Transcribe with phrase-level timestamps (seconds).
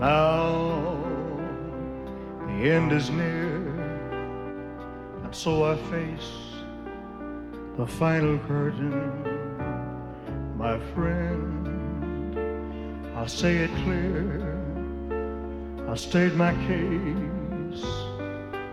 [0.00, 0.96] Now
[2.46, 3.56] the end is near,
[5.22, 6.32] and so I face
[7.76, 9.12] the final curtain.
[10.56, 11.68] My friend,
[13.14, 14.56] I'll say it clear.
[15.86, 17.84] I state my case,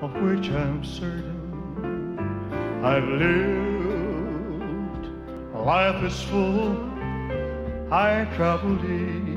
[0.02, 2.18] of which I'm certain.
[2.86, 5.08] I've lived,
[5.54, 6.78] life is full.
[7.92, 9.37] I traveled each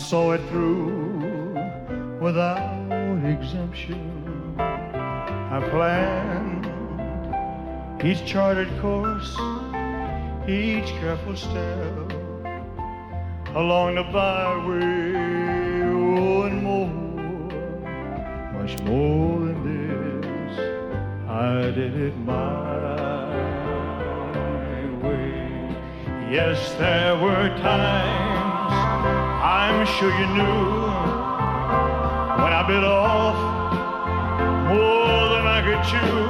[0.00, 1.54] saw it through
[2.20, 2.80] without
[3.24, 4.54] exemption.
[4.58, 6.66] I planned
[8.02, 9.30] each charted course,
[10.48, 12.12] each careful step
[13.54, 15.12] along the byway,
[15.84, 16.88] oh, and more,
[18.58, 20.58] much more than this.
[21.28, 22.78] I did it my
[25.02, 25.76] way.
[26.30, 28.39] Yes, there were times
[29.42, 30.84] I'm sure you knew
[32.42, 33.36] when I bit off
[34.68, 36.26] more than I could chew.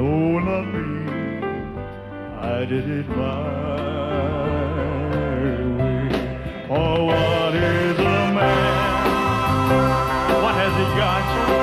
[0.00, 0.88] No, not me.
[2.38, 3.40] I did it my
[5.10, 5.58] way.
[6.70, 9.04] Oh, what is a man?
[10.42, 11.59] What has he got?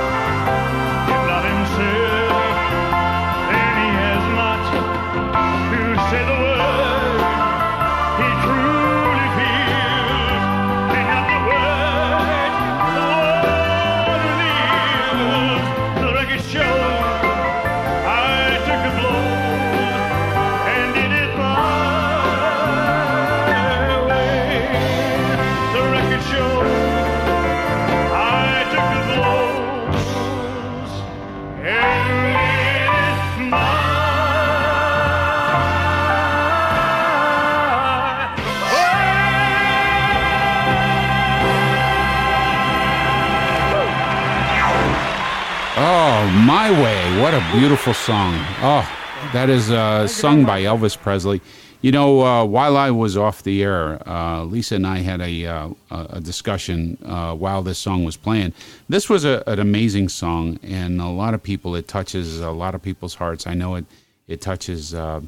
[47.37, 48.33] A beautiful song.
[48.61, 48.83] Oh,
[49.31, 51.39] that is uh, sung by Elvis Presley.
[51.81, 55.45] You know, uh, while I was off the air, uh, Lisa and I had a,
[55.45, 58.53] uh, a discussion uh, while this song was playing.
[58.89, 62.73] This was a, an amazing song, and a lot of people, it touches a lot
[62.73, 63.45] of people's hearts.
[63.45, 63.85] I know it,
[64.27, 65.21] it touches uh,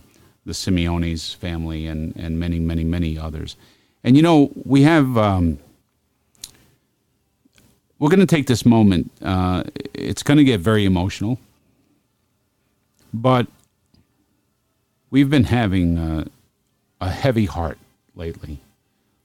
[0.47, 3.55] the Simeone's family and, and many, many, many others.
[4.03, 5.15] And, you know, we have.
[5.15, 5.59] Um,
[7.99, 9.11] we're going to take this moment.
[9.93, 11.37] It's going to get very emotional,
[13.13, 13.47] but
[15.09, 16.25] we've been having uh,
[17.01, 17.77] a heavy heart
[18.15, 18.59] lately,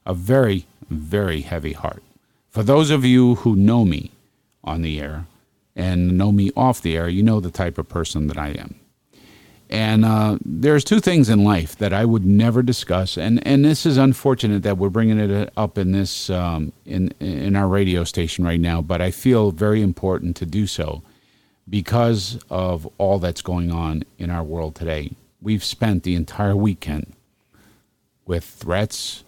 [0.06, 2.02] a very, very heavy heart.
[2.50, 4.12] For those of you who know me
[4.62, 5.26] on the air
[5.74, 8.76] and know me off the air, you know the type of person that I am.
[9.70, 13.86] And uh, there's two things in life that I would never discuss, and, and this
[13.86, 18.44] is unfortunate that we're bringing it up in this um, in in our radio station
[18.44, 18.82] right now.
[18.82, 21.02] But I feel very important to do so
[21.68, 25.12] because of all that's going on in our world today.
[25.40, 27.12] We've spent the entire weekend
[28.26, 29.24] with threats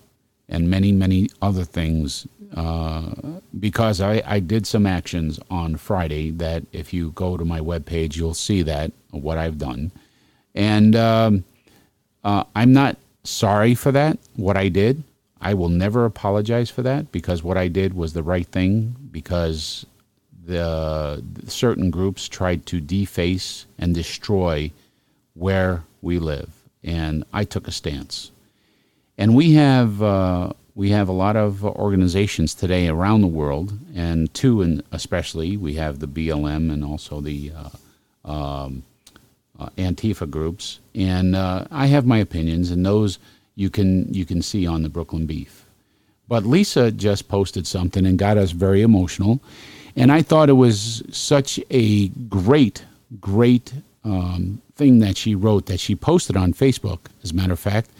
[0.48, 3.10] and many many other things uh,
[3.58, 8.16] because I, I did some actions on Friday that if you go to my webpage
[8.16, 9.90] you'll see that what I've done.
[10.54, 11.44] And um,
[12.24, 15.02] uh, I'm not sorry for that, what I did.
[15.40, 19.84] I will never apologize for that because what I did was the right thing because
[20.46, 24.70] the certain groups tried to deface and destroy
[25.34, 26.50] where we live,
[26.82, 28.30] and I took a stance.
[29.18, 34.32] And we have uh, we have a lot of organizations today around the world, and
[34.34, 37.50] two, and especially we have the BLM and also the
[38.24, 38.82] uh, um,
[39.58, 43.18] uh, Antifa groups, and uh, I have my opinions, and those
[43.54, 45.64] you can you can see on the Brooklyn Beef.
[46.28, 49.40] But Lisa just posted something and got us very emotional,
[49.96, 52.84] and I thought it was such a great,
[53.20, 53.72] great
[54.04, 56.98] um, thing that she wrote that she posted on Facebook.
[57.22, 57.90] As a matter of fact,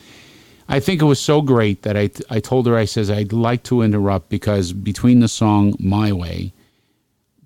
[0.68, 3.62] I think it was so great that I, I told her, I says, I'd like
[3.64, 6.52] to interrupt because between the song My Way,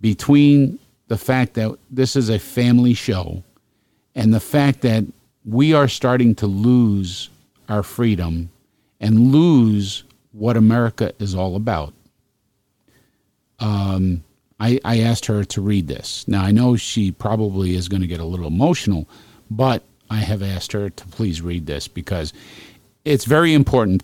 [0.01, 3.43] between the fact that this is a family show
[4.15, 5.05] and the fact that
[5.45, 7.29] we are starting to lose
[7.69, 8.51] our freedom
[9.01, 11.93] and lose what America is all about.
[13.59, 14.23] Um,
[14.61, 16.29] I, I asked her to read this.
[16.29, 19.09] Now, I know she probably is going to get a little emotional,
[19.51, 22.33] but I have asked her to please read this because
[23.05, 24.03] it's very important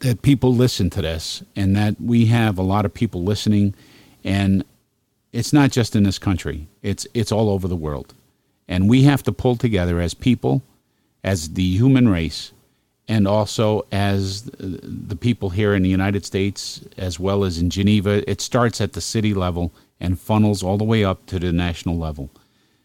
[0.00, 3.74] that people listen to this and that we have a lot of people listening.
[4.24, 4.64] And
[5.32, 6.66] it's not just in this country.
[6.82, 8.14] It's it's all over the world.
[8.66, 10.62] And we have to pull together as people
[11.22, 12.52] as the human race
[13.08, 18.28] and also as the people here in the United States as well as in Geneva
[18.30, 21.98] it starts at the city level and funnels all the way up to the national
[21.98, 22.30] level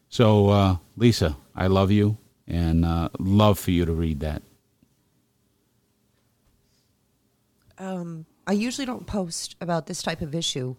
[0.10, 2.18] so uh, Lisa I love you
[2.48, 4.42] and uh, love for you to read that
[7.78, 10.76] um, I usually don't post about this type of issue,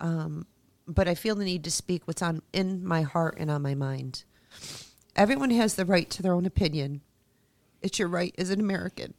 [0.00, 0.46] um,
[0.86, 3.74] but I feel the need to speak what's on in my heart and on my
[3.74, 4.24] mind.
[5.16, 7.00] Everyone has the right to their own opinion.
[7.82, 9.14] It's your right as an American.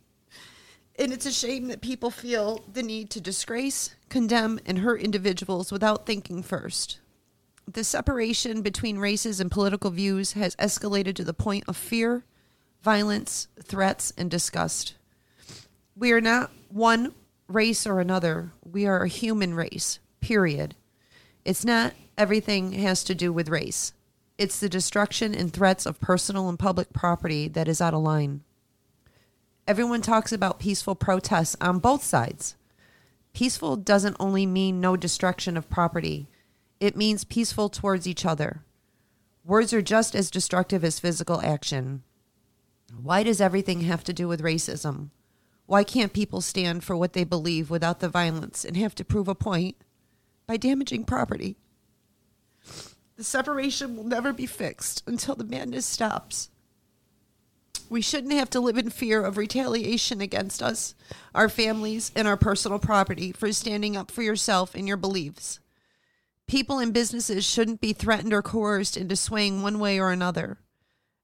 [0.99, 5.71] And it's a shame that people feel the need to disgrace, condemn, and hurt individuals
[5.71, 6.99] without thinking first.
[7.67, 12.25] The separation between races and political views has escalated to the point of fear,
[12.83, 14.95] violence, threats, and disgust.
[15.95, 17.13] We are not one
[17.47, 18.51] race or another.
[18.63, 20.75] We are a human race, period.
[21.45, 23.93] It's not everything has to do with race.
[24.37, 28.41] It's the destruction and threats of personal and public property that is out of line.
[29.67, 32.55] Everyone talks about peaceful protests on both sides.
[33.33, 36.27] Peaceful doesn't only mean no destruction of property,
[36.79, 38.63] it means peaceful towards each other.
[39.45, 42.03] Words are just as destructive as physical action.
[43.01, 45.09] Why does everything have to do with racism?
[45.67, 49.27] Why can't people stand for what they believe without the violence and have to prove
[49.27, 49.77] a point
[50.47, 51.55] by damaging property?
[53.15, 56.49] The separation will never be fixed until the madness stops.
[57.89, 60.95] We shouldn't have to live in fear of retaliation against us,
[61.35, 65.59] our families, and our personal property for standing up for yourself and your beliefs.
[66.47, 70.57] People and businesses shouldn't be threatened or coerced into swaying one way or another.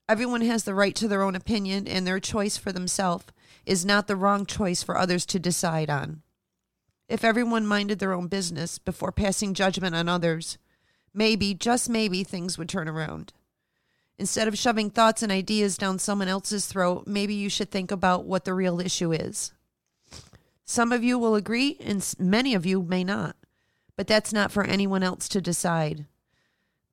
[0.10, 3.26] Everyone has the right to their own opinion and their choice for themselves,
[3.66, 6.22] is not the wrong choice for others to decide on.
[7.10, 10.58] If everyone minded their own business before passing judgment on others,
[11.14, 13.34] maybe, just maybe, things would turn around.
[14.20, 18.26] Instead of shoving thoughts and ideas down someone else's throat, maybe you should think about
[18.26, 19.52] what the real issue is.
[20.66, 23.36] Some of you will agree, and many of you may not,
[23.96, 26.06] but that's not for anyone else to decide.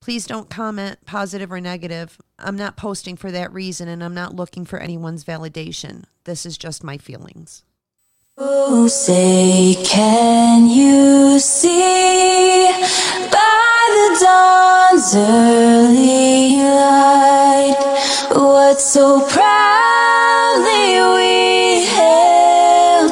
[0.01, 2.21] Please don't comment, positive or negative.
[2.37, 6.03] I'm not posting for that reason, and I'm not looking for anyone's validation.
[6.25, 7.63] This is just my feelings.
[8.37, 12.67] Oh, say, can you see
[14.05, 17.75] the dawn's early light
[18.31, 20.85] what so proudly
[21.15, 23.11] we hailed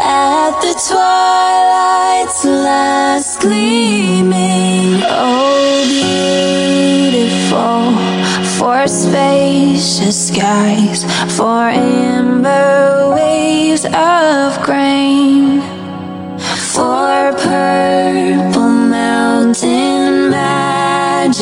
[0.00, 5.02] at the twilight's last gleaming?
[5.04, 5.84] Oh,
[7.12, 7.92] beautiful
[8.58, 11.04] for spacious skies,
[11.36, 15.60] for amber waves of grain,
[16.74, 18.41] for purple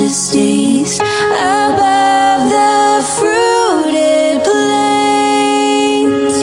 [0.01, 6.35] majesties above the fruited plains,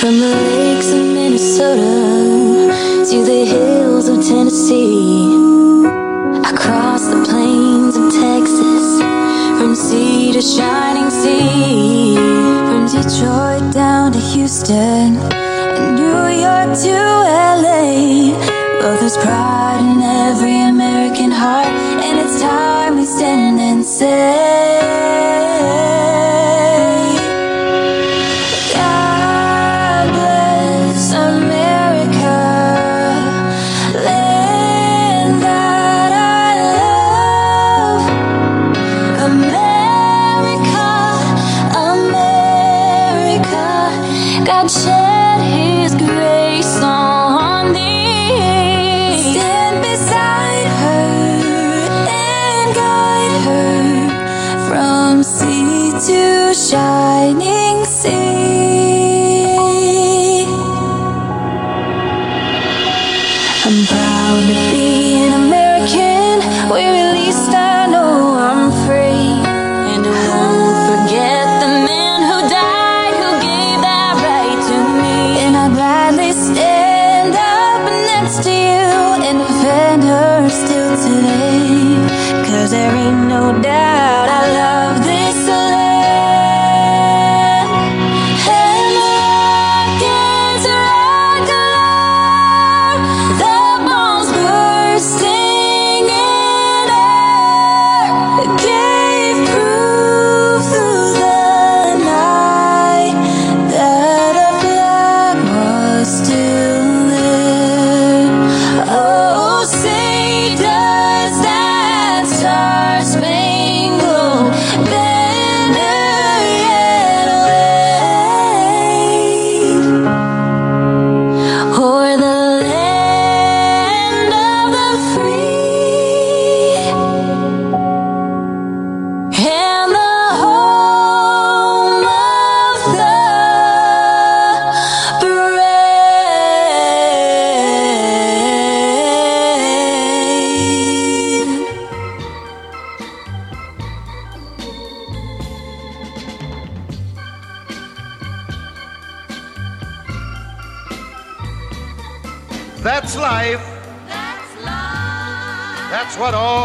[0.00, 2.72] from the lakes of Minnesota
[3.10, 5.34] to the hills of Tennessee,
[6.50, 9.02] across the plains of Texas
[9.58, 15.01] from sea to shining sea, from Detroit down to Houston,
[24.02, 24.41] say.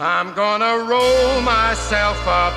[0.00, 2.54] I'm gonna roll myself up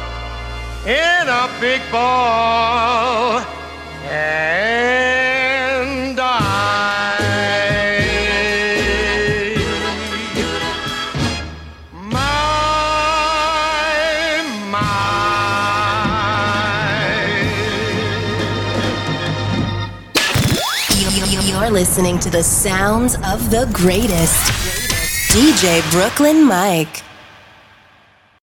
[0.85, 3.39] in a big ball
[4.03, 4.55] and
[6.15, 7.17] die.
[11.93, 12.21] My,
[14.69, 15.01] my.
[21.47, 24.45] You're listening to the sounds of the greatest.
[25.31, 27.01] DJ Brooklyn Mike.